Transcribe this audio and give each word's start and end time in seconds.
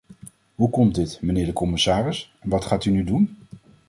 Hoe 0.55 0.69
komt 0.69 0.95
dit, 0.95 1.17
mijnheer 1.21 1.45
de 1.45 1.53
commissaris, 1.53 2.33
en 2.39 2.49
wat 2.49 2.65
gaat 2.65 2.85
u 2.85 2.91
nu 2.91 3.03
doen? 3.03 3.37